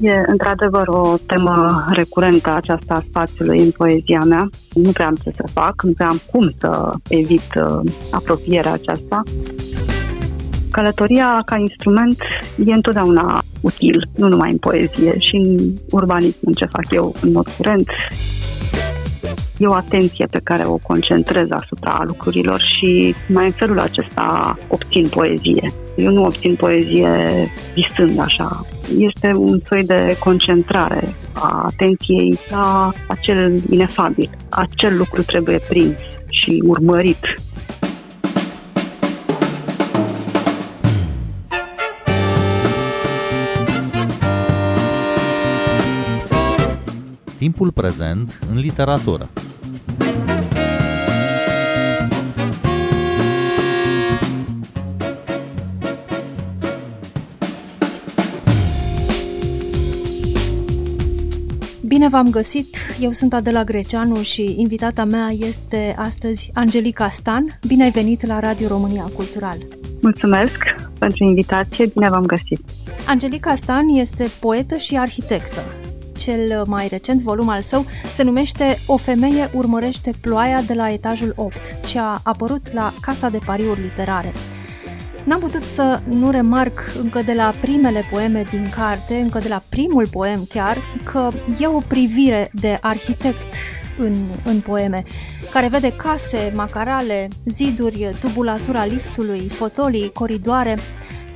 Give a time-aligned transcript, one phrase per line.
[0.00, 4.48] e într-adevăr o temă recurentă aceasta a spațiului în poezia mea.
[4.74, 9.22] Nu prea am ce să fac, nu prea am cum să evit uh, apropierea aceasta.
[10.70, 12.22] Călătoria ca instrument
[12.66, 17.32] e întotdeauna util, nu numai în poezie, și în urbanism, în ce fac eu în
[17.32, 17.88] mod curent.
[19.58, 25.08] E o atenție pe care o concentrez asupra lucrurilor și mai în felul acesta obțin
[25.08, 25.72] poezie.
[25.96, 27.10] Eu nu obțin poezie
[27.74, 28.60] visând așa.
[28.98, 34.30] Este un soi de concentrare a atenției la acel inefabil.
[34.48, 35.96] Acel lucru trebuie prins
[36.28, 37.36] și urmărit
[47.46, 49.28] timpul prezent în literatură.
[61.96, 62.76] Bine v-am găsit!
[63.00, 67.58] Eu sunt Adela Greceanu și invitata mea este astăzi Angelica Stan.
[67.66, 69.56] Bine ai venit la Radio România Cultural!
[70.00, 70.58] Mulțumesc
[70.98, 72.60] pentru invitație, bine v-am găsit!
[73.06, 75.60] Angelica Stan este poetă și arhitectă
[76.16, 81.32] cel mai recent volum al său se numește O femeie urmărește ploaia de la etajul
[81.36, 84.32] 8 și a apărut la Casa de Pariuri Literare.
[85.26, 89.62] N-am putut să nu remarc încă de la primele poeme din carte, încă de la
[89.68, 93.54] primul poem chiar, că e o privire de arhitect
[93.98, 95.02] în, în poeme,
[95.50, 100.78] care vede case, macarale, ziduri, tubulatura liftului, fotolii, coridoare,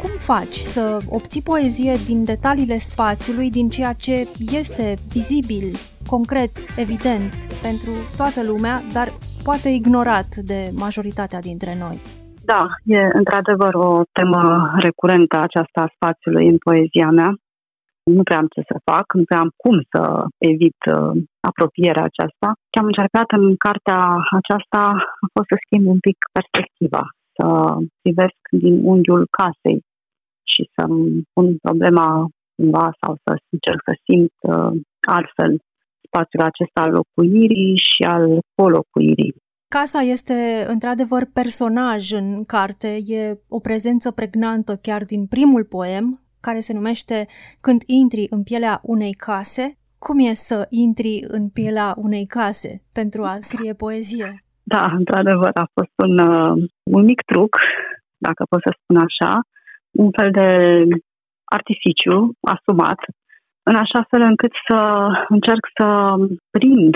[0.01, 7.35] cum faci să obții poezie din detaliile spațiului, din ceea ce este vizibil, concret, evident
[7.63, 12.20] pentru toată lumea, dar poate ignorat de majoritatea dintre noi?
[12.53, 14.43] Da, e într-adevăr o temă
[14.87, 17.31] recurentă aceasta a spațiului în poezia mea.
[18.17, 20.03] Nu prea am ce să fac, nu prea am cum să
[20.53, 21.13] evit uh,
[21.51, 22.49] apropierea aceasta.
[22.71, 24.01] Ce am încercat în cartea
[24.41, 24.81] aceasta
[25.25, 27.03] a fost să schimb un pic perspectiva,
[27.37, 27.47] să
[28.03, 29.81] privesc din unghiul casei,
[30.53, 32.07] și să-mi pun problema
[32.57, 34.73] cumva sau să încerc să simt uh,
[35.17, 35.51] altfel
[36.07, 38.25] spațiul acesta al locuirii și al
[38.61, 39.35] colocuirii.
[39.79, 46.05] Casa este într-adevăr personaj în carte, e o prezență pregnantă chiar din primul poem,
[46.41, 47.27] care se numește
[47.61, 49.65] Când intri în pielea unei case.
[49.99, 54.35] Cum e să intri în pielea unei case pentru a scrie poezie?
[54.63, 57.57] Da, într-adevăr, a fost un, uh, un mic truc,
[58.27, 59.33] dacă pot să spun așa,
[59.91, 60.49] un fel de
[61.45, 62.17] artificiu
[62.55, 63.01] asumat,
[63.63, 64.79] în așa fel încât să
[65.29, 65.87] încerc să
[66.51, 66.95] prind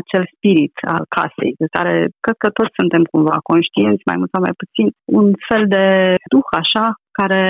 [0.00, 1.94] acel spirit al casei, de care
[2.24, 4.86] cred că toți suntem cumva conștienți, mai mult sau mai puțin,
[5.20, 5.84] un fel de
[6.32, 6.86] duh așa,
[7.18, 7.42] care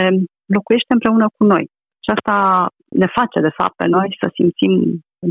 [0.57, 1.65] locuiește împreună cu noi.
[2.05, 2.37] Și asta
[3.03, 4.75] ne face, de fapt, pe noi să simțim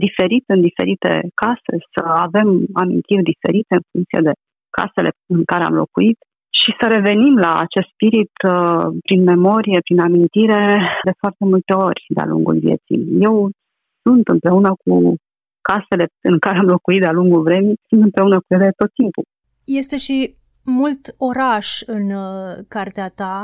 [0.06, 2.48] diferit în diferite case, să avem
[2.84, 4.34] amintiri diferite în funcție de
[4.78, 6.18] casele în care am locuit
[6.60, 10.64] și să revenim la acest spirit uh, prin memorie, prin amintire,
[11.08, 13.00] de foarte multe ori de-a lungul vieții.
[13.28, 13.36] Eu
[14.06, 14.94] sunt împreună cu
[15.70, 19.24] casele în care am locuit de-a lungul vremii, sunt împreună cu ele tot timpul.
[19.66, 23.44] Este și mult oraș în uh, cartea ta,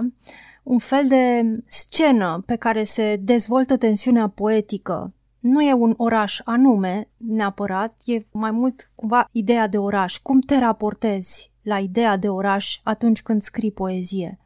[0.63, 1.23] un fel de
[1.67, 5.13] scenă pe care se dezvoltă tensiunea poetică.
[5.39, 10.17] Nu e un oraș anume, neapărat, e mai mult cumva ideea de oraș.
[10.17, 14.37] Cum te raportezi la ideea de oraș atunci când scrii poezie?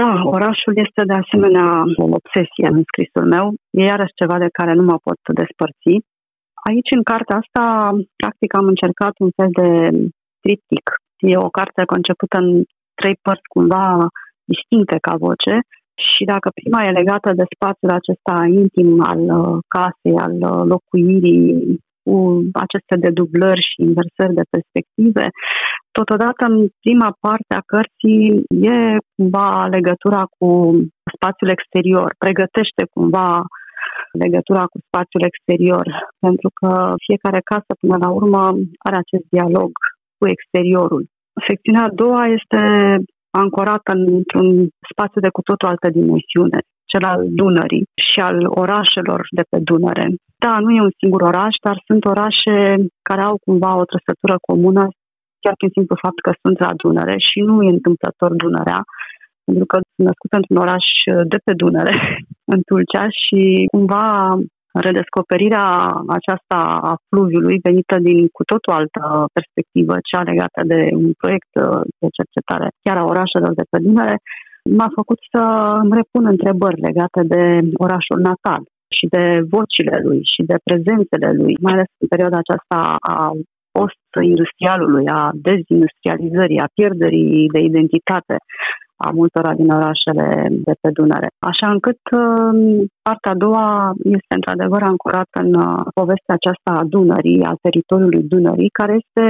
[0.00, 1.68] Da, orașul este de asemenea
[2.02, 3.46] o obsesie în scrisul meu.
[3.70, 5.94] E iarăși ceva de care nu mă pot despărți.
[6.68, 7.64] Aici, în cartea asta,
[8.16, 9.70] practic am încercat un fel de
[10.42, 10.86] triptic.
[11.30, 12.48] E o carte concepută în
[12.94, 13.84] trei părți cumva
[14.52, 15.54] distincte ca voce
[16.06, 21.46] și dacă prima e legată de spațiul acesta intim al uh, casei, al uh, locuirii,
[22.04, 22.16] cu
[22.64, 25.24] aceste dedublări și inversări de perspective.
[25.98, 28.24] Totodată, în prima parte a cărții
[28.72, 28.76] e
[29.16, 30.48] cumva legătura cu
[31.14, 33.28] spațiul exterior, pregătește cumva
[34.24, 35.86] legătura cu spațiul exterior,
[36.24, 36.70] pentru că
[37.06, 38.42] fiecare casă, până la urmă,
[38.86, 39.70] are acest dialog
[40.18, 41.02] cu exteriorul.
[41.48, 42.60] Secțiunea a doua este
[43.42, 44.48] ancorată într-un
[44.90, 46.58] spațiu de cu totul altă dimensiune,
[46.90, 50.06] cel al Dunării și al orașelor de pe Dunăre.
[50.44, 52.56] Da, nu e un singur oraș, dar sunt orașe
[53.08, 54.84] care au cumva o trăsătură comună,
[55.42, 58.80] chiar prin simplu fapt că sunt la Dunăre și nu e întâmplător Dunărea,
[59.46, 60.86] pentru că sunt născut într-un oraș
[61.32, 61.96] de pe Dunăre,
[62.54, 63.40] în Tulcea și
[63.74, 64.04] cumva
[64.88, 65.66] redescoperirea
[66.18, 66.58] aceasta
[66.90, 69.02] a fluviului venită din cu totul altă
[69.36, 71.52] perspectivă, cea legată de un proiect
[72.00, 74.16] de cercetare chiar a orașelor de pe Dunăre,
[74.78, 75.42] m-a făcut să
[75.82, 77.42] îmi repun întrebări legate de
[77.84, 78.62] orașul natal
[78.96, 79.24] și de
[79.54, 82.78] vocile lui și de prezențele lui, mai ales în perioada aceasta
[83.16, 83.18] a
[83.76, 88.36] post-industrialului, a dezindustrializării, a pierderii de identitate
[88.96, 91.28] a multora din orașele de pe Dunăre.
[91.50, 92.58] Așa încât um,
[93.02, 98.76] partea a doua este într-adevăr ancorată în uh, povestea aceasta a Dunării, a teritoriului Dunării,
[98.80, 99.24] care este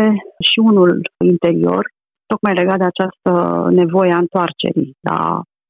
[0.49, 1.83] și unul interior,
[2.27, 3.31] tocmai legat de această
[3.81, 5.19] nevoie a întoarcerii la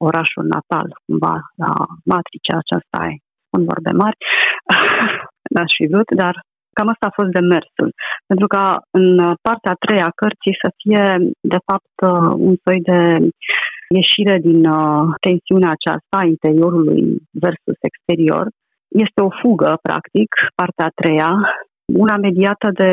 [0.09, 1.73] orașul natal, cumva, la
[2.13, 2.99] matricea aceasta,
[3.47, 4.19] spun vorbe mari,
[5.55, 6.35] n-aș fi vrut, dar
[6.77, 7.89] cam asta a fost demersul.
[8.31, 8.65] Pentru ca
[8.99, 9.09] în
[9.47, 11.05] partea a treia a cărții să fie,
[11.55, 13.01] de fapt, uh, un soi de
[14.01, 17.01] ieșire din uh, tensiunea aceasta a interiorului
[17.45, 18.45] versus exterior.
[19.05, 20.31] Este o fugă, practic,
[20.61, 21.31] partea a treia,
[22.03, 22.91] una mediată de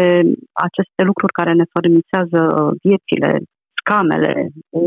[0.67, 2.41] aceste lucruri care ne fărâmițează
[2.85, 3.31] viețile,
[3.79, 4.33] scamele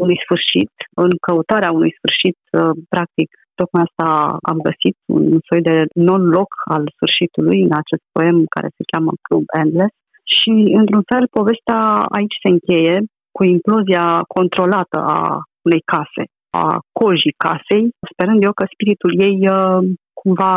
[0.00, 0.72] unui sfârșit,
[1.04, 3.28] în căutarea unui sfârșit, uh, practic,
[3.58, 4.08] tocmai asta
[4.50, 5.76] am găsit, un soi de
[6.08, 9.94] non-loc al sfârșitului în acest poem care se cheamă Club Endless.
[10.36, 11.80] Și, într-un fel, povestea
[12.16, 12.96] aici se încheie
[13.36, 14.06] cu implozia
[14.36, 15.20] controlată a
[15.66, 16.66] unei case, a
[16.98, 19.80] cojii casei, sperând eu că spiritul ei uh,
[20.20, 20.54] cumva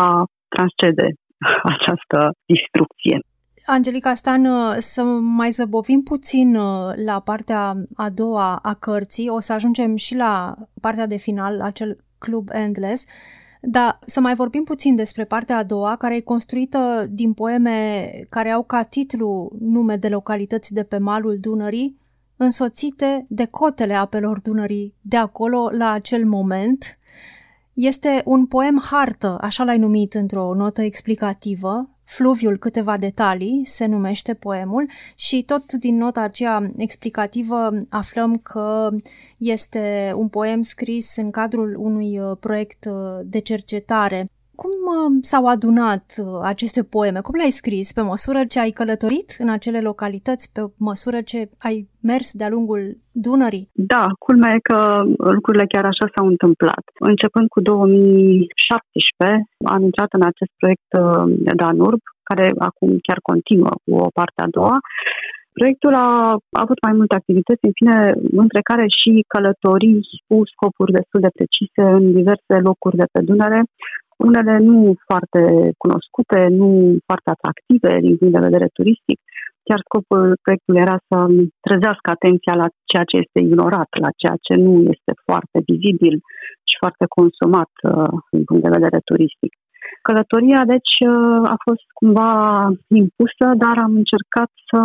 [0.53, 1.07] transcede
[1.73, 2.19] această
[2.53, 3.17] distrucție.
[3.65, 9.39] Angelica Stan, uh, să mai zăbovim puțin uh, la partea a doua a cărții, o
[9.39, 13.05] să ajungem și la partea de final, acel Club Endless,
[13.61, 18.49] dar să mai vorbim puțin despre partea a doua, care e construită din poeme care
[18.49, 21.97] au ca titlu nume de localități de pe malul Dunării,
[22.37, 26.99] însoțite de cotele apelor Dunării de acolo la acel moment.
[27.73, 34.33] Este un poem hartă, așa l-ai numit într-o notă explicativă, Fluviul câteva detalii se numește
[34.33, 38.89] poemul și tot din nota aceea explicativă aflăm că
[39.37, 44.29] este un poem scris în cadrul unui uh, proiect uh, de cercetare
[44.61, 47.19] cum uh, s-au adunat uh, aceste poeme?
[47.27, 47.87] Cum le-ai scris?
[47.97, 50.45] Pe măsură ce ai călătorit în acele localități?
[50.55, 51.77] Pe măsură ce ai
[52.09, 52.81] mers de-a lungul
[53.25, 53.69] Dunării?
[53.93, 54.79] Da, culmea e că
[55.37, 56.83] lucrurile chiar așa s-au întâmplat.
[57.11, 61.25] Începând cu 2017, am intrat în acest proiect uh,
[61.61, 64.77] Danurb, care acum chiar continuă cu o parte a doua.
[65.57, 66.09] Proiectul a
[66.63, 67.97] avut mai multe activități, în fine,
[68.43, 73.61] între care și călătorii cu scopuri destul de precise în diverse locuri de pe Dunăre,
[74.17, 74.77] unele nu
[75.07, 75.41] foarte
[75.83, 76.69] cunoscute, nu
[77.07, 79.19] foarte atractive din punct de vedere turistic.
[79.67, 81.17] Chiar scopul proiectului era să
[81.65, 86.15] trezească atenția la ceea ce este ignorat, la ceea ce nu este foarte vizibil
[86.69, 89.51] și foarte consumat uh, din punct de vedere turistic.
[90.07, 92.31] Călătoria, deci, uh, a fost cumva
[93.01, 94.79] impusă, dar am încercat să,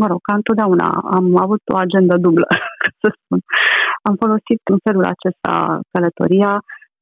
[0.00, 2.46] mă rog, ca întotdeauna, am avut o agendă dublă,
[3.02, 3.40] să spun.
[4.08, 5.54] Am folosit în felul acesta
[5.92, 6.52] călătoria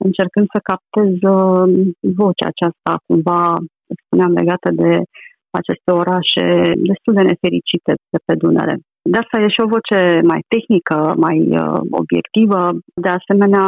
[0.09, 1.65] încercând să captez uh,
[2.21, 3.43] vocea aceasta cumva,
[4.05, 4.93] spuneam, legată de
[5.59, 6.47] aceste orașe
[6.91, 8.77] destul de nefericite de pe Dunăre.
[9.13, 10.01] De asta e și o voce
[10.33, 12.61] mai tehnică, mai uh, obiectivă.
[13.05, 13.67] De asemenea,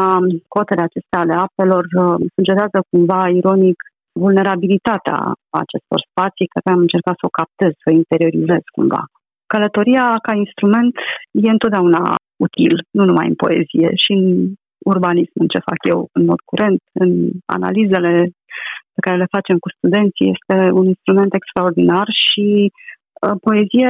[0.55, 3.79] cotele acestea ale apelor uh, sugerează cumva ironic
[4.25, 5.19] vulnerabilitatea
[5.63, 9.03] acestor spații, care am încercat să o captez, să o interiorizez cumva.
[9.53, 10.95] Călătoria ca instrument
[11.47, 12.03] e întotdeauna
[12.47, 14.27] util, nu numai în poezie, și în
[14.85, 17.11] urbanism, în ce fac eu în mod curent, în
[17.57, 18.13] analizele
[18.95, 23.89] pe care le facem cu studenții, este un instrument extraordinar și uh, poezie,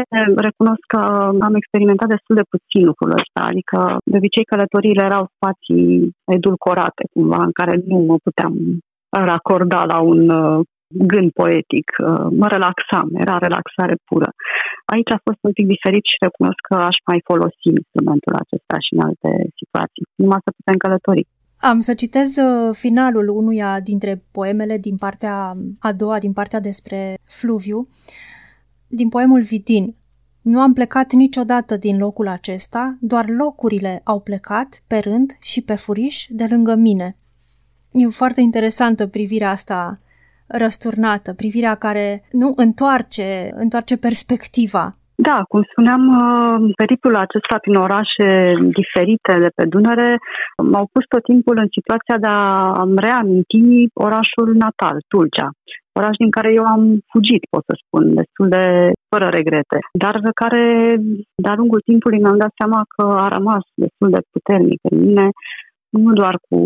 [0.48, 1.02] recunosc că
[1.48, 3.78] am experimentat destul de puțin lucrul ăsta, adică
[4.10, 5.90] de obicei călătoriile erau spații
[6.36, 8.54] edulcorate cumva, în care nu mă puteam
[9.32, 10.60] racorda la un uh,
[11.10, 14.30] gând poetic, uh, mă relaxam, era relaxare pură.
[14.94, 18.90] Aici a fost un pic diferit și recunosc că aș mai folosi instrumentul acesta și
[18.94, 19.30] în alte
[19.60, 21.24] situații, numai să putem călători.
[21.70, 25.36] Am să citez uh, finalul unuia dintre poemele din partea
[25.88, 27.88] a doua, din partea despre Fluviu,
[28.86, 29.94] din poemul Vidin.
[30.42, 35.74] Nu am plecat niciodată din locul acesta, doar locurile au plecat pe rând și pe
[35.74, 37.16] furiș de lângă mine.
[37.92, 40.00] E foarte interesantă privirea asta
[40.52, 44.84] răsturnată, privirea care nu întoarce, întoarce perspectiva.
[45.28, 48.28] Da, cum spuneam, uh, periplul acesta prin orașe
[48.78, 50.10] diferite de pe Dunăre
[50.70, 52.48] m-au pus tot timpul în situația de a
[53.06, 53.60] reaminti
[54.06, 55.48] orașul natal, Tulcea.
[55.98, 56.82] Oraș din care eu am
[57.12, 58.64] fugit, pot să spun, destul de
[59.10, 60.64] fără regrete, dar care
[61.44, 65.26] de-a lungul timpului mi-am dat seama că a rămas destul de puternic în mine,
[66.04, 66.56] nu doar cu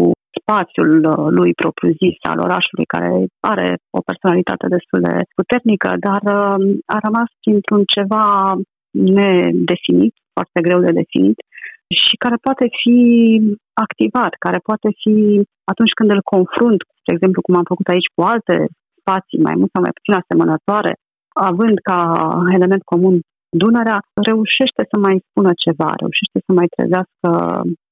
[0.41, 3.11] spațiul uh, lui propriu-zis al orașului, care
[3.53, 6.59] are o personalitate destul de puternică, dar uh,
[6.97, 8.25] a rămas într-un ceva
[9.19, 11.39] nedefinit, foarte greu de definit,
[12.01, 13.01] și care poate fi
[13.85, 15.15] activat, care poate fi
[15.73, 18.57] atunci când îl confrunt, de exemplu, cum am făcut aici cu alte
[19.01, 20.93] spații mai mult sau mai puțin asemănătoare,
[21.51, 21.99] având ca
[22.57, 23.15] element comun
[23.49, 23.99] Dunărea,
[24.31, 27.31] reușește să mai spună ceva, reușește să mai trezească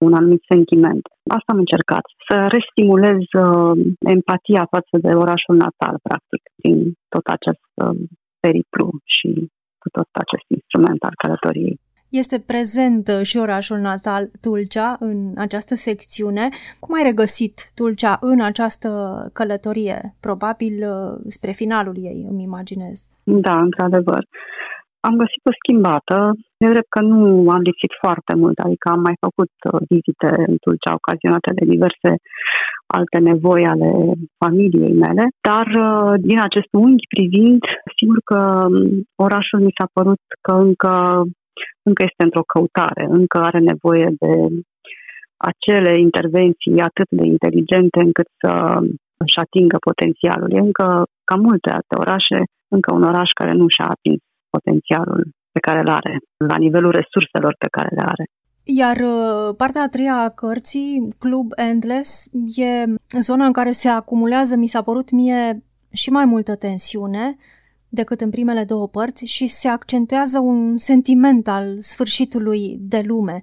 [0.06, 1.04] un anumit sentiment.
[1.38, 3.74] Asta am încercat, să restimulez uh,
[4.14, 6.76] empatia față de orașul natal, practic, din
[7.14, 7.96] tot acest uh,
[8.44, 9.28] periplu și
[9.82, 11.78] cu tot acest instrument al călătoriei.
[12.22, 16.48] Este prezent uh, și orașul natal Tulcea în această secțiune.
[16.80, 18.88] Cum ai regăsit Tulcea în această
[19.32, 20.14] călătorie?
[20.20, 22.96] Probabil uh, spre finalul ei, îmi imaginez.
[23.24, 24.26] Da, într-adevăr.
[25.08, 26.16] Am găsit-o schimbată.
[26.62, 27.20] E drept că nu
[27.56, 32.10] am lipsit foarte mult, adică am mai făcut uh, vizite în Tulcea ocazionate de diverse
[32.98, 33.90] alte nevoi ale
[34.42, 35.66] familiei mele, dar
[36.28, 37.62] din acest unghi privind,
[37.98, 38.76] sigur că um,
[39.26, 40.92] orașul mi s-a părut că încă
[41.88, 44.32] încă este într-o căutare, încă are nevoie de
[45.50, 48.52] acele intervenții atât de inteligente încât să
[49.24, 50.50] își atingă potențialul.
[50.52, 50.86] E încă,
[51.28, 52.38] ca multe alte orașe,
[52.74, 54.22] încă un oraș care nu și-a atins
[54.54, 55.20] potențialul
[55.54, 56.14] pe care îl are,
[56.50, 58.24] la nivelul resurselor pe care le are.
[58.82, 62.10] Iar uh, partea a treia a cărții, Club Endless,
[62.66, 62.70] e
[63.28, 67.36] zona în care se acumulează, mi s-a părut mie, și mai multă tensiune,
[67.88, 73.40] decât în primele două părți și se accentuează un sentiment al sfârșitului de lume.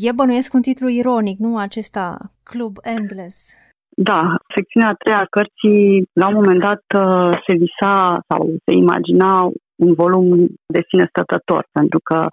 [0.00, 3.36] E bănuiesc un titlu ironic, nu acesta, Club Endless.
[4.00, 8.72] Da, secțiunea a treia a cărții, la un moment dat uh, se visa sau se
[8.74, 9.50] imagina
[9.84, 10.26] un volum
[10.74, 12.26] de sine stătător, pentru că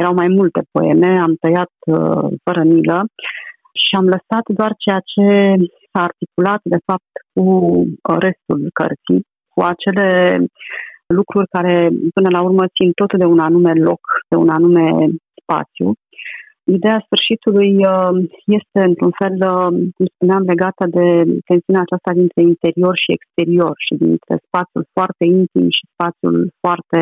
[0.00, 2.98] erau mai multe poeme, am tăiat uh, fără milă
[3.82, 5.24] și am lăsat doar ceea ce
[5.90, 9.20] s-a articulat, de fapt, cu uh, restul cărții
[9.52, 10.08] cu acele
[11.06, 11.76] lucruri care
[12.16, 14.86] până la urmă țin tot de un anume loc, de un anume
[15.40, 15.92] spațiu.
[16.76, 18.14] Ideea sfârșitului uh,
[18.58, 21.06] este, într-un fel, uh, cum spuneam, legată de
[21.48, 27.00] tensiunea aceasta dintre interior și exterior și dintre spațiul foarte intim și spațiul foarte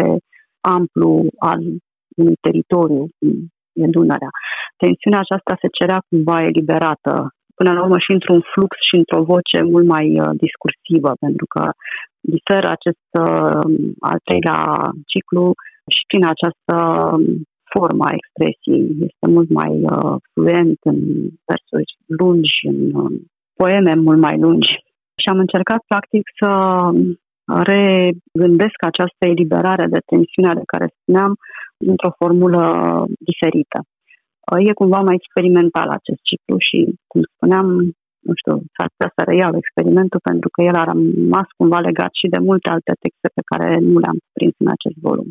[0.77, 1.11] amplu
[1.51, 1.61] al
[2.21, 3.03] unui teritoriu,
[3.83, 4.33] e Dunărea.
[4.83, 7.13] Tensiunea aceasta se cerea cumva eliberată
[7.59, 11.63] până la urmă și într-un flux și într-o voce mult mai uh, discursivă, pentru că
[12.37, 13.67] diferă acest uh,
[14.11, 14.61] al treilea
[15.13, 15.45] ciclu
[15.95, 16.75] și prin această
[17.17, 17.25] um,
[17.75, 18.85] forma expresiei.
[19.09, 20.99] Este mult mai uh, fluent în
[21.49, 23.21] versuri lungi, în uh,
[23.61, 24.73] poeme mult mai lungi.
[25.21, 27.21] Și am încercat, practic, să um,
[27.73, 31.33] regândesc această eliberare de tensiune de care spuneam
[31.91, 32.63] într-o formulă
[33.19, 33.79] diferită.
[34.69, 36.79] E cumva mai experimental acest ciclu și,
[37.11, 37.67] cum spuneam,
[38.27, 42.33] nu știu, s-ar putea să reiau experimentul pentru că el a rămas cumva legat și
[42.35, 45.29] de multe alte texte pe care nu le-am prins în acest volum.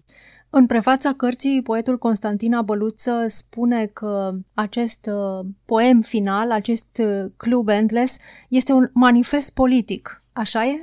[0.50, 7.67] În prefața cărții, poetul Constantina Băluță spune că acest uh, poem final, acest uh, Club
[7.67, 8.17] Endless,
[8.50, 10.22] este un manifest politic.
[10.34, 10.74] Așa e?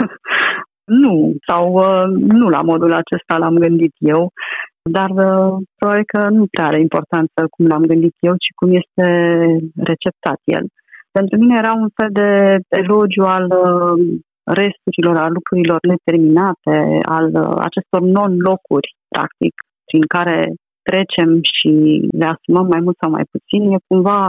[1.04, 2.04] nu, sau uh,
[2.40, 4.32] nu la modul acesta l-am gândit eu,
[4.90, 5.10] dar
[5.78, 9.06] probabil că nu prea are importanță cum l-am gândit eu, ci cum este
[9.74, 10.64] receptat el.
[11.18, 12.30] Pentru mine era un fel de
[12.82, 13.96] elogiu al uh,
[14.60, 16.76] resturilor, al lucrurilor neterminate,
[17.16, 19.54] al uh, acestor non-locuri, practic,
[19.88, 20.38] prin care
[20.88, 21.70] trecem și
[22.20, 24.20] le asumăm mai mult sau mai puțin, e cumva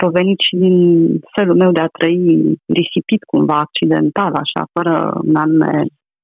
[0.00, 0.76] provenit și din
[1.36, 2.18] felul meu de a trăi
[2.80, 4.94] risipit cumva accidental, așa, fără
[5.28, 5.72] un anume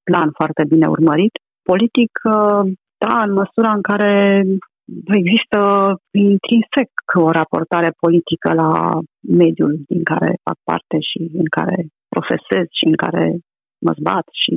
[0.08, 1.34] plan foarte bine urmărit.
[1.70, 2.62] Politic, uh,
[3.04, 4.12] da, în măsura în care
[5.20, 5.60] există
[6.10, 6.90] intrinsec
[7.24, 8.72] o raportare politică la
[9.42, 11.76] mediul din care fac parte și în care
[12.14, 13.24] profesez și în care
[13.84, 14.54] mă zbat și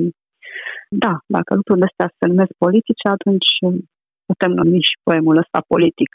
[1.04, 3.50] da, dacă lucrurile astea se numesc politice, atunci
[4.30, 6.10] putem numi și poemul ăsta politic.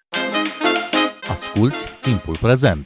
[1.36, 2.86] Asculți timpul prezent!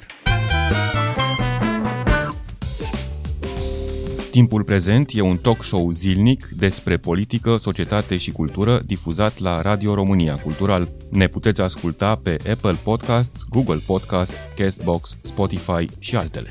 [4.31, 9.93] Timpul prezent e un talk show zilnic despre politică, societate și cultură difuzat la Radio
[9.93, 10.89] România Cultural.
[11.09, 16.50] Ne puteți asculta pe Apple Podcasts, Google Podcasts, Castbox, Spotify și altele.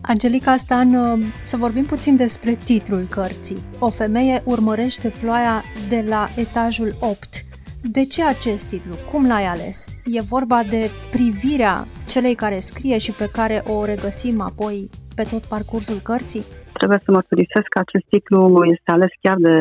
[0.00, 3.62] Angelica Stan, uh, să vorbim puțin despre titlul cărții.
[3.78, 7.44] O femeie urmărește ploaia de la etajul 8.
[7.82, 8.94] De ce acest titlu?
[9.10, 9.84] Cum l-ai ales?
[10.04, 15.42] E vorba de privirea celei care scrie și pe care o regăsim apoi pe tot
[15.42, 16.44] parcursul cărții?
[16.82, 18.40] Trebuie să mărturisesc că acest titlu
[18.74, 19.54] este ales chiar de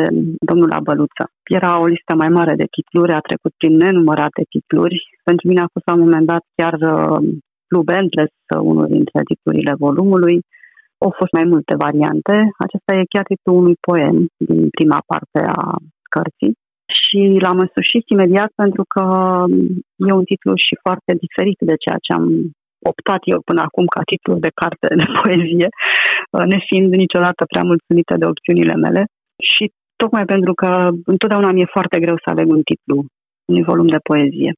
[0.49, 1.25] domnul Abăluță.
[1.59, 4.97] Era o listă mai mare de titluri, a trecut prin nenumărate titluri.
[5.27, 7.19] Pentru mine a fost la un moment dat chiar uh,
[7.69, 10.37] Club Endless, uh, unul dintre titlurile volumului.
[11.05, 12.35] Au fost mai multe variante.
[12.65, 14.15] Acesta e chiar titlul unui poem
[14.49, 15.65] din prima parte a
[16.13, 16.53] cărții.
[17.01, 19.03] și l-am însușit imediat pentru că
[20.07, 22.25] e un titlu și foarte diferit de ceea ce am
[22.91, 25.69] optat eu până acum ca titlu de carte de poezie,
[26.53, 29.01] nefiind niciodată prea mulțumită de opțiunile mele.
[29.53, 32.97] Și tocmai pentru că întotdeauna mi-e foarte greu să aleg un titlu,
[33.45, 34.51] un volum de poezie.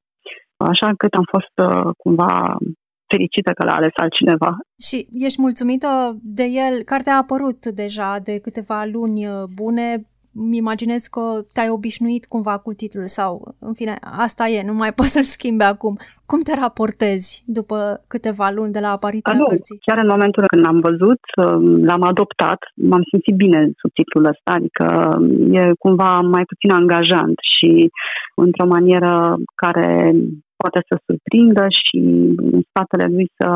[0.56, 2.56] Așa încât am fost uh, cumva
[3.12, 4.50] fericită că l-a ales altcineva.
[4.86, 5.88] Și ești mulțumită
[6.22, 6.82] de el?
[6.82, 9.86] Cartea a apărut deja de câteva luni uh, bune
[10.34, 11.20] îmi imaginez că
[11.52, 15.64] te-ai obișnuit cumva cu titlul sau, în fine, asta e, nu mai poți să-l schimbi
[15.64, 15.94] acum.
[16.26, 17.76] Cum te raportezi după
[18.12, 19.78] câteva luni de la apariția A, nu, cărții?
[19.86, 24.50] Chiar în momentul când l-am văzut, um, l-am adoptat, m-am simțit bine sub titlul ăsta,
[24.58, 24.86] adică
[25.18, 27.70] um, e cumva mai puțin angajant și
[28.44, 29.14] într-o manieră
[29.62, 29.88] care
[30.60, 31.98] poate să surprindă și
[32.52, 33.48] în spatele lui să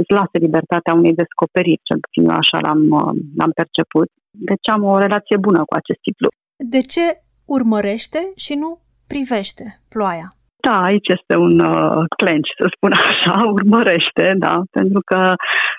[0.00, 4.08] îți lase libertatea unei descoperiri, cel puțin eu așa l-am, um, l-am perceput.
[4.50, 6.28] Deci am o relație bună cu acest titlu.
[6.56, 7.06] De ce
[7.46, 8.70] urmărește și nu
[9.06, 10.28] privește ploaia?
[10.66, 15.20] Da, aici este un uh, clench, să spun așa, urmărește, da, pentru că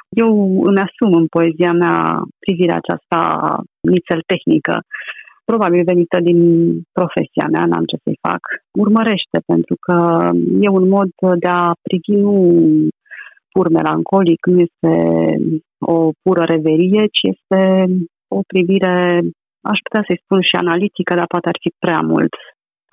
[0.10, 0.30] eu
[0.70, 1.98] îmi asum în poezia mea
[2.44, 3.20] privirea aceasta
[3.94, 4.76] nițel tehnică,
[5.50, 6.40] probabil venită din
[6.98, 8.42] profesia mea, n-am ce să-i fac.
[8.84, 9.96] Urmărește, pentru că
[10.66, 11.10] e un mod
[11.44, 12.36] de a privi nu
[13.54, 14.94] pur melancolic, nu este
[15.80, 17.62] o pură reverie, ci este
[18.27, 18.96] o privire,
[19.72, 22.34] aș putea să-i spun și analitică, dar poate ar fi prea mult,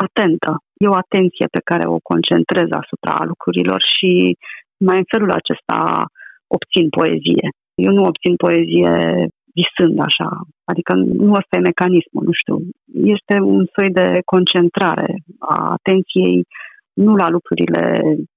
[0.06, 0.50] atentă.
[0.82, 4.10] E o atenție pe care o concentrez asupra lucrurilor și
[4.86, 5.78] mai în felul acesta
[6.56, 7.46] obțin poezie.
[7.86, 8.94] Eu nu obțin poezie
[9.58, 10.28] visând așa,
[10.70, 12.56] adică nu ăsta e mecanismul, nu știu.
[13.16, 16.36] Este un soi de concentrare a atenției
[17.06, 17.82] nu la lucrurile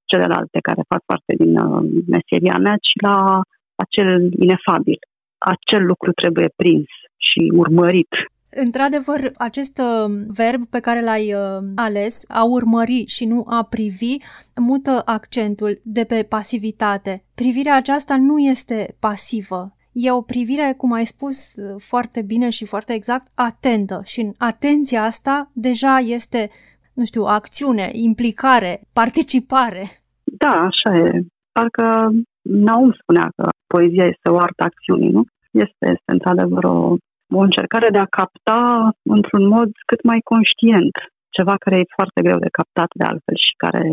[0.05, 1.81] celelalte care fac parte din uh,
[2.15, 3.41] meseria mea, ci la
[3.83, 4.11] acel
[4.45, 4.99] inefabil.
[5.37, 6.85] Acel lucru trebuie prins
[7.17, 8.09] și urmărit
[8.49, 14.17] Într-adevăr, acest uh, verb pe care l-ai uh, ales, a urmări și nu a privi,
[14.61, 17.23] mută accentul de pe pasivitate.
[17.35, 19.71] Privirea aceasta nu este pasivă.
[19.91, 24.01] E o privire, cum ai spus uh, foarte bine și foarte exact, atentă.
[24.05, 26.49] Și în atenția asta deja este,
[26.93, 29.87] nu știu, acțiune, implicare, participare.
[30.23, 31.25] Da, așa e.
[31.51, 32.11] Parcă
[32.49, 35.23] Naum spunea că poezia este o artă acțiunii, nu?
[35.51, 36.95] Este, este într-adevăr o
[37.35, 40.95] o încercare de a capta într-un mod cât mai conștient
[41.29, 43.83] ceva care e foarte greu de captat de altfel și care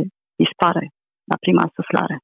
[0.42, 0.88] dispare
[1.30, 2.16] la prima suflare.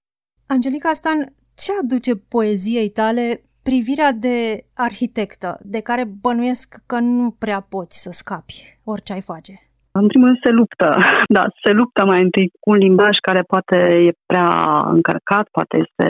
[0.47, 1.19] Angelica Stan,
[1.63, 8.11] ce aduce poeziei tale privirea de arhitectă, de care bănuiesc că nu prea poți să
[8.13, 9.70] scapi orice ai face?
[9.93, 10.89] În primul rând se luptă,
[11.37, 13.77] da, se luptă mai întâi cu un limbaj care poate
[14.09, 14.51] e prea
[14.97, 16.09] încărcat, poate este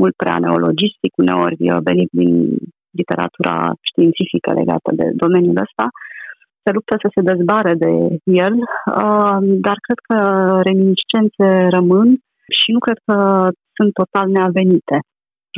[0.00, 1.56] mult prea neologistic, uneori
[1.90, 2.32] venit din
[3.00, 5.86] literatura științifică legată de domeniul ăsta,
[6.64, 7.92] se luptă să se dezbare de
[8.24, 8.54] el,
[9.02, 10.18] uh, dar cred că
[10.68, 12.08] reminiscențe rămân
[12.60, 13.16] și nu cred că
[13.76, 14.96] sunt total neavenite.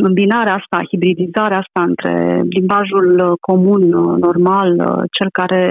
[0.08, 3.82] Îmbinarea asta, hibridizarea asta între limbajul comun,
[4.26, 4.68] normal,
[5.16, 5.62] cel care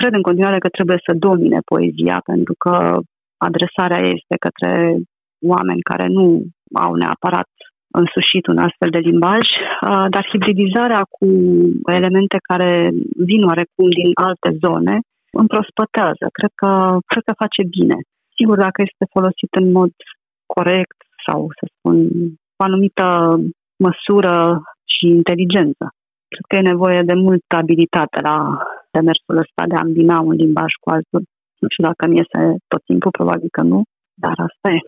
[0.00, 2.74] cred în continuare că trebuie să domine poezia, pentru că
[3.48, 4.72] adresarea este către
[5.54, 6.26] oameni care nu
[6.84, 7.50] au neapărat
[8.00, 9.44] însușit un astfel de limbaj,
[10.14, 11.26] dar hibridizarea cu
[11.98, 12.90] elemente care
[13.28, 14.94] vin oarecum din alte zone
[15.42, 16.26] împrospătează.
[16.38, 16.70] Cred că,
[17.10, 17.96] cred că face bine.
[18.36, 19.92] Sigur, dacă este folosit în mod
[20.46, 21.96] corect sau, să spun,
[22.56, 23.06] cu anumită
[23.86, 24.62] măsură
[24.94, 25.84] și inteligență.
[26.32, 28.36] Cred că e nevoie de multă abilitate la
[28.96, 31.22] demersul ăsta de a îmbina un limbaj cu altul.
[31.62, 32.40] Nu știu dacă mi iese
[32.72, 33.80] tot timpul, probabil că nu,
[34.24, 34.80] dar asta e.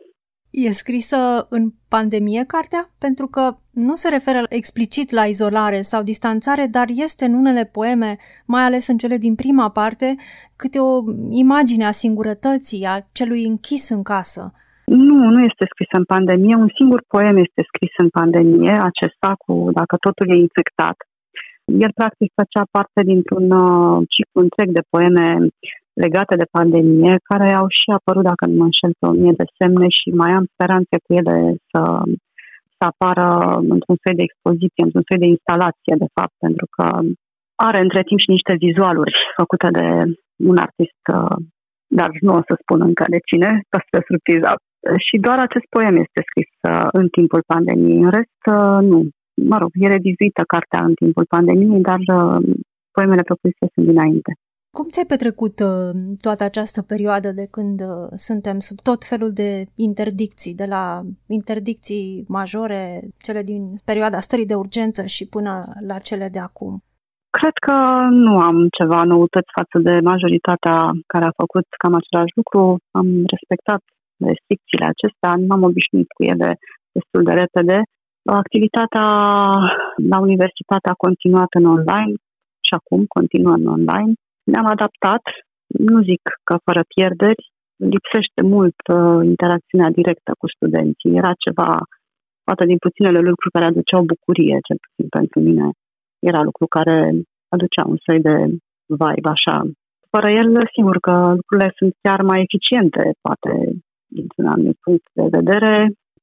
[0.50, 2.82] E scrisă în pandemie cartea?
[2.98, 8.16] Pentru că nu se referă explicit la izolare sau distanțare, dar este în unele poeme,
[8.46, 10.14] mai ales în cele din prima parte,
[10.56, 10.92] câte o
[11.30, 14.52] imagine a singurătății, a celui închis în casă.
[14.86, 16.54] Nu, nu este scris în pandemie.
[16.54, 20.96] Un singur poem este scris în pandemie, acesta cu Dacă totul e infectat.
[21.64, 25.26] El, practic, făcea parte dintr-un uh, ciclu întreg de poeme
[26.04, 29.46] legate de pandemie, care au și apărut, dacă nu mă înșel, pe o mie de
[29.58, 31.36] semne și mai am speranțe cu ele
[31.70, 31.82] să,
[32.76, 33.28] să apară
[33.74, 36.86] într-un fel de expoziție, într-un fel de instalație, de fapt, pentru că
[37.68, 39.86] are între timp și niște vizualuri făcute de
[40.50, 41.36] un artist, uh,
[41.98, 44.52] dar nu o să spun încă de cine, ca să surpriza.
[45.06, 48.04] Și doar acest poem este scris uh, în timpul pandemiei.
[48.06, 48.98] În rest, uh, nu.
[49.34, 52.00] Mă rog, e revizuită cartea în timpul pandemiei, dar
[52.92, 54.32] poemele propuse sunt dinainte.
[54.76, 55.92] Cum ți-ai petrecut uh,
[56.26, 59.50] toată această perioadă de când uh, suntem sub tot felul de
[59.88, 60.84] interdicții, de la
[61.38, 62.82] interdicții majore,
[63.26, 65.52] cele din perioada stării de urgență și până
[65.90, 66.72] la cele de acum?
[67.38, 67.76] Cred că
[68.26, 70.76] nu am ceva noutăți față de majoritatea
[71.12, 72.62] care a făcut cam același lucru.
[72.98, 73.82] Am respectat
[74.30, 76.50] restricțiile acestea, m-am obișnuit cu ele
[76.96, 77.76] destul de repede.
[78.24, 79.06] Activitatea
[80.10, 82.14] la universitate a continuat în online
[82.66, 84.12] și acum continuă în online.
[84.50, 85.22] Ne-am adaptat,
[85.66, 87.42] nu zic că fără pierderi,
[87.76, 91.16] lipsește mult uh, interacțiunea directă cu studenții.
[91.20, 91.70] Era ceva,
[92.46, 95.66] poate din puținele lucruri care aduceau bucurie, cel puțin pentru mine.
[96.30, 96.96] Era lucru care
[97.54, 98.36] aducea un soi de
[99.00, 99.56] vibe așa.
[100.12, 103.50] Fără el, sigur că lucrurile sunt chiar mai eficiente, poate
[104.16, 105.74] dintr-un anumit punct de vedere,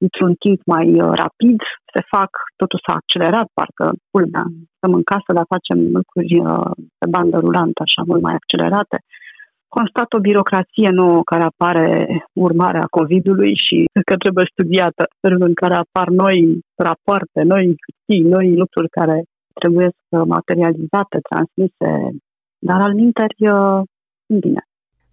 [0.05, 1.59] într-un timp mai uh, rapid
[1.93, 4.45] se fac, totul s-a accelerat, parcă culmea,
[4.77, 8.97] stăm în casă, dar facem lucruri uh, pe bandă rulantă, așa, mult mai accelerate.
[9.77, 11.87] Constat o birocrație nouă care apare
[12.47, 13.77] urmarea COVID-ului și
[14.07, 16.37] că trebuie studiată, felul în care apar noi
[16.87, 19.17] rapoarte, noi hârtii, noi lucruri care
[19.59, 21.89] trebuie să materializate, transmise,
[22.69, 23.81] dar al minteri, uh,
[24.43, 24.61] bine.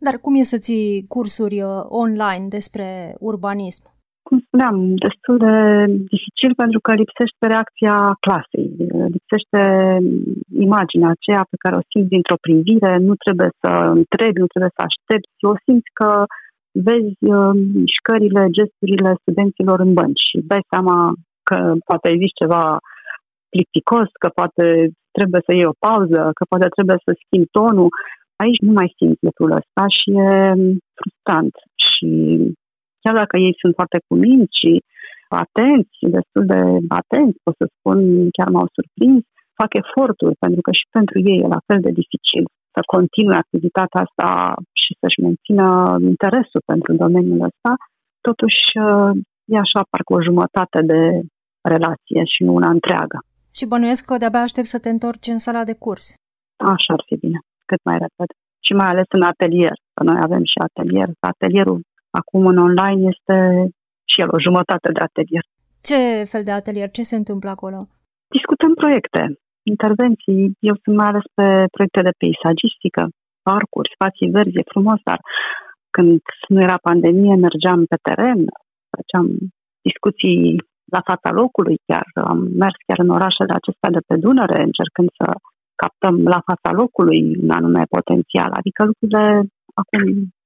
[0.00, 1.62] Dar cum e să ții cursuri
[2.02, 3.97] online despre urbanism?
[4.28, 5.56] Cum spuneam, destul de
[6.12, 8.70] dificil pentru că lipsește reacția clasei,
[9.14, 9.62] lipsește
[10.66, 14.82] imaginea aceea pe care o simți dintr-o privire, nu trebuie să întrebi, nu trebuie să
[14.88, 16.10] aștepți, o simți că
[16.88, 20.96] vezi uh, mișcările, gesturile studenților în bănci și dai seama
[21.48, 22.64] că poate există ceva
[23.52, 24.64] plicticos, că poate
[25.16, 27.90] trebuie să iei o pauză, că poate trebuie să schimbi tonul.
[28.42, 30.32] Aici nu mai simți lucrul ăsta și e
[30.98, 31.54] frustrant.
[31.86, 32.10] Și
[33.02, 34.72] chiar dacă ei sunt foarte cuminți și
[35.42, 36.60] atenți, destul de
[37.00, 37.98] atenți, pot să spun,
[38.36, 39.22] chiar m-au surprins,
[39.60, 44.00] fac eforturi, pentru că și pentru ei e la fel de dificil să continue activitatea
[44.06, 44.28] asta
[44.82, 45.66] și să-și mențină
[46.12, 47.72] interesul pentru domeniul ăsta,
[48.26, 48.62] totuși
[49.52, 51.00] e așa parcă o jumătate de
[51.74, 53.18] relație și nu una întreagă.
[53.56, 56.06] Și bănuiesc că de-abia aștept să te întorci în sala de curs.
[56.74, 57.38] Așa ar fi bine,
[57.70, 58.34] cât mai repede.
[58.66, 61.08] Și mai ales în atelier, că noi avem și atelier.
[61.32, 63.36] Atelierul Acum în online este
[64.10, 65.44] și el o jumătate de atelier.
[65.88, 66.00] Ce
[66.32, 66.90] fel de atelier?
[66.90, 67.78] Ce se întâmplă acolo?
[68.36, 69.22] Discutăm proiecte,
[69.72, 70.42] intervenții.
[70.70, 73.02] Eu sunt mai ales pe proiecte de peisagistică,
[73.48, 75.20] parcuri, spații verzi, e frumos, dar
[75.96, 78.40] când nu era pandemie, mergeam pe teren,
[78.96, 79.26] făceam
[79.88, 80.40] discuții
[80.96, 82.06] la fața locului chiar.
[82.32, 85.26] Am mers chiar în orașele acestea de pe Dunăre, încercând să
[85.82, 88.50] captăm la fața locului un anume potențial.
[88.60, 89.24] Adică lucrurile
[89.80, 90.02] acum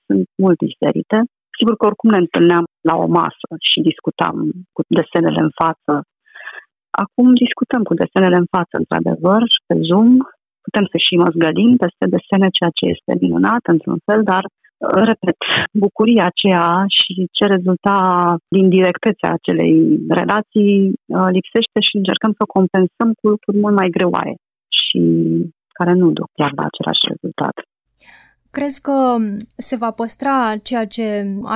[0.07, 1.19] sunt mult diferite.
[1.63, 4.37] Sigur că oricum ne întâlneam la o masă și discutam
[4.75, 5.93] cu desenele în față.
[7.05, 10.11] Acum discutăm cu desenele în față, într-adevăr, pe Zoom.
[10.67, 14.45] Putem să și măzgălim peste desene, ceea ce este minunat, într-un fel, dar,
[15.11, 15.39] repet,
[15.85, 16.67] bucuria aceea
[16.99, 17.99] și ce rezulta
[18.57, 19.75] din directețea acelei
[20.21, 24.37] relații uh, lipsește și încercăm să compensăm cu lucruri mult mai greoaie
[24.81, 25.01] și
[25.79, 27.57] care nu duc chiar la același rezultat.
[28.57, 28.99] Crezi că
[29.69, 31.07] se va păstra ceea ce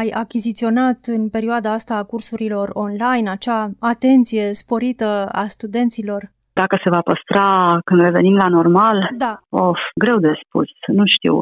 [0.01, 6.23] ai achiziționat în perioada asta a cursurilor online, acea atenție sporită a studenților?
[6.53, 7.47] Dacă se va păstra
[7.85, 8.97] când revenim la normal?
[9.25, 9.35] Da.
[9.49, 11.35] Of, greu de spus, nu știu.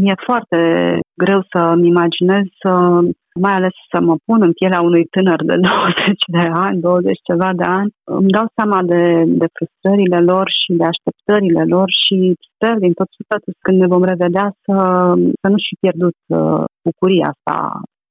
[0.00, 0.60] Mi-e foarte
[1.24, 2.70] greu să-mi imaginez să
[3.44, 7.50] mai ales să mă pun în pielea unui tânăr de 20 de ani, 20 ceva
[7.60, 9.02] de ani, îmi dau seama de,
[9.40, 10.84] de frustrările lor și de
[11.28, 12.16] așteptările lor și
[12.54, 14.76] sper din tot sufletul când ne vom revedea să,
[15.40, 17.56] să nu și pierdut uh, bucuria asta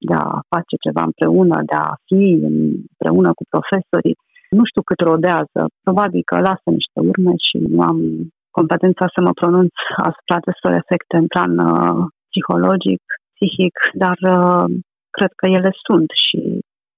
[0.10, 4.18] de a face ceva împreună, de a fi împreună cu profesorii.
[4.58, 8.00] Nu știu cât rodează, probabil că lasă niște urme și nu am
[8.58, 9.76] competența să mă pronunț
[10.10, 12.00] asupra acestor efecte în plan uh,
[12.30, 13.02] psihologic,
[13.36, 14.66] psihic, dar uh,
[15.18, 16.40] cred că ele sunt și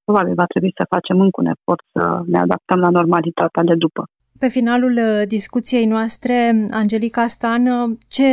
[0.05, 4.01] probabil va trebui să facem încă un efort să ne adaptăm la normalitatea de după.
[4.43, 6.38] Pe finalul uh, discuției noastre,
[6.82, 8.30] Angelica Stan, uh, ce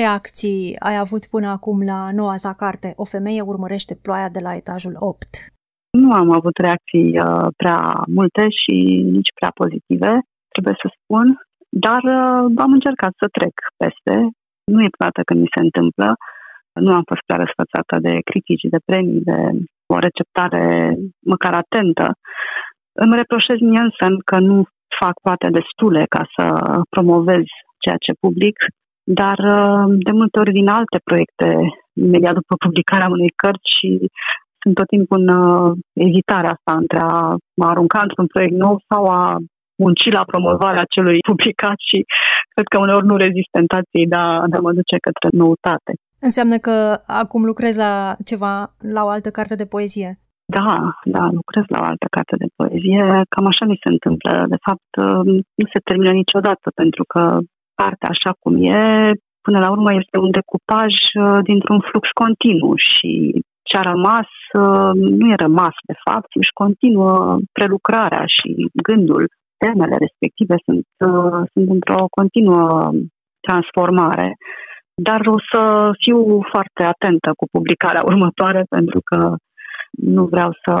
[0.00, 2.88] reacții ai avut până acum la noua ta carte?
[3.02, 5.26] O femeie urmărește ploaia de la etajul 8.
[6.02, 7.80] Nu am avut reacții uh, prea
[8.18, 8.76] multe și
[9.16, 10.12] nici prea pozitive,
[10.52, 11.26] trebuie să spun,
[11.86, 14.14] dar uh, am încercat să trec peste.
[14.72, 16.08] Nu e prima dată când mi se întâmplă.
[16.84, 19.38] Nu am fost prea răsfățată de critici, de premii, de
[19.94, 20.64] o receptare
[21.32, 22.06] măcar atentă.
[23.02, 24.56] Îmi reproșez mie însă că nu
[25.00, 26.44] fac poate destule ca să
[26.94, 27.44] promovez
[27.82, 28.56] ceea ce public,
[29.20, 31.48] dar uh, de multe ori vin alte proiecte
[32.04, 33.88] imediat după publicarea unei cărți și
[34.62, 35.70] sunt tot timpul în uh,
[36.06, 37.16] ezitarea asta între a
[37.60, 39.22] mă arunca într-un proiect nou sau a
[39.82, 41.98] munci la promovarea celui publicat și
[42.54, 45.92] cred că uneori nu rezist tentației de a, de a mă duce către noutate.
[46.28, 46.76] Înseamnă că
[47.22, 47.92] acum lucrezi la
[48.24, 48.54] ceva,
[48.94, 50.10] la o altă carte de poezie?
[50.56, 50.70] Da,
[51.14, 53.04] da, lucrez la o altă carte de poezie.
[53.32, 54.32] Cam așa mi se întâmplă.
[54.54, 54.90] De fapt,
[55.60, 57.22] nu se termină niciodată, pentru că
[57.80, 58.82] cartea așa cum e,
[59.46, 63.10] până la urmă este un decupaj uh, dintr-un flux continuu și
[63.68, 64.30] ce a rămas
[64.62, 68.48] uh, nu e rămas, de fapt, își continuă prelucrarea și
[68.88, 69.22] gândul.
[69.62, 72.90] Temele respective sunt, uh, sunt într-o continuă
[73.46, 74.28] transformare.
[75.08, 75.62] Dar o să
[76.02, 76.18] fiu
[76.52, 79.18] foarte atentă cu publicarea următoare pentru că
[79.90, 80.74] nu vreau să,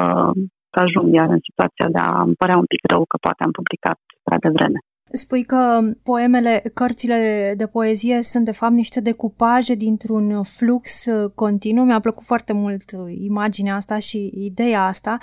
[0.72, 3.50] să ajung iar în situația de a îmi părea un pic rău că poate am
[3.58, 4.78] publicat prea devreme.
[5.12, 11.84] Spui că poemele, cărțile de poezie sunt de fapt niște decupaje dintr-un flux uh, continuu.
[11.84, 15.14] Mi-a plăcut foarte mult uh, imaginea asta și ideea asta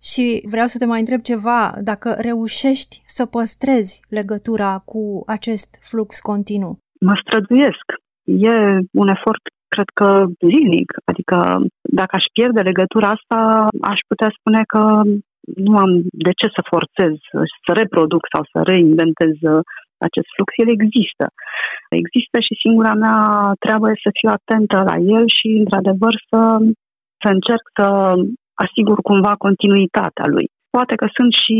[0.00, 6.20] și vreau să te mai întreb ceva, dacă reușești să păstrezi legătura cu acest flux
[6.20, 6.78] continuu.
[7.00, 7.86] Mă străduiesc.
[8.24, 8.54] E
[8.92, 9.42] un efort
[9.74, 10.08] cred că
[10.50, 10.90] zilnic.
[11.10, 11.36] Adică
[12.00, 13.38] dacă aș pierde legătura asta,
[13.92, 14.82] aș putea spune că
[15.66, 15.90] nu am
[16.26, 17.12] de ce să forțez,
[17.64, 19.62] să reproduc sau să reinventez uh,
[20.06, 21.24] acest flux, el există.
[22.02, 23.18] Există și singura mea
[23.64, 26.40] treabă este să fiu atentă la el și, într-adevăr, să,
[27.22, 27.86] să încerc să
[28.64, 30.46] asigur cumva continuitatea lui.
[30.76, 31.58] Poate că sunt și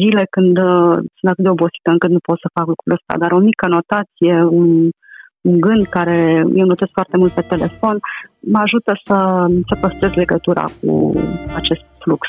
[0.00, 3.30] zile când uh, sunt atât de obosită încât nu pot să fac lucrul ăsta, dar
[3.32, 4.68] o mică notație, un,
[5.44, 8.00] un gând care eu notez foarte mult pe telefon,
[8.40, 11.12] mă ajută să, să păstrez legătura cu
[11.54, 12.28] acest flux.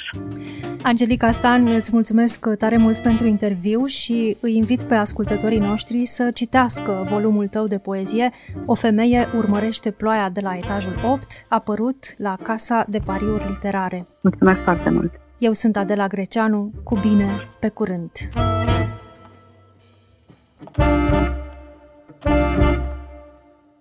[0.84, 6.32] Angelica Stan, îți mulțumesc tare mult pentru interviu și îi invit pe ascultătorii noștri să
[6.34, 8.30] citească volumul tău de poezie
[8.66, 14.06] O femeie urmărește ploaia de la etajul 8, apărut la Casa de Pariuri Literare.
[14.22, 15.12] Mulțumesc foarte mult!
[15.38, 17.26] Eu sunt Adela Greceanu, cu bine,
[17.60, 18.12] pe curând!
[22.20, 22.85] thank you